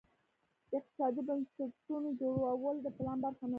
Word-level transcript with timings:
د 0.69 0.71
اقتصادي 0.79 1.21
بنسټونو 1.27 2.09
جوړول 2.21 2.75
د 2.81 2.87
پلان 2.97 3.17
برخه 3.23 3.45
نه 3.45 3.47
وه. 3.47 3.49